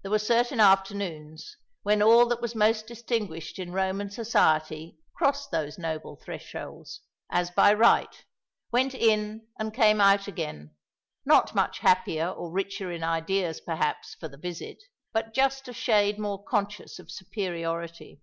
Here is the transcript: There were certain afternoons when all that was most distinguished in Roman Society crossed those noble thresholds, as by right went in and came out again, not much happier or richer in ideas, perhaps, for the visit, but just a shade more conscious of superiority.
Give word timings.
There 0.00 0.10
were 0.10 0.18
certain 0.18 0.60
afternoons 0.60 1.58
when 1.82 2.00
all 2.00 2.24
that 2.28 2.40
was 2.40 2.54
most 2.54 2.86
distinguished 2.86 3.58
in 3.58 3.70
Roman 3.70 4.08
Society 4.08 4.96
crossed 5.14 5.50
those 5.50 5.76
noble 5.76 6.16
thresholds, 6.16 7.02
as 7.30 7.50
by 7.50 7.74
right 7.74 8.24
went 8.72 8.94
in 8.94 9.46
and 9.58 9.74
came 9.74 10.00
out 10.00 10.26
again, 10.26 10.74
not 11.26 11.54
much 11.54 11.80
happier 11.80 12.30
or 12.30 12.50
richer 12.50 12.90
in 12.90 13.04
ideas, 13.04 13.60
perhaps, 13.60 14.14
for 14.14 14.26
the 14.26 14.38
visit, 14.38 14.82
but 15.12 15.34
just 15.34 15.68
a 15.68 15.74
shade 15.74 16.18
more 16.18 16.42
conscious 16.42 16.98
of 16.98 17.10
superiority. 17.10 18.22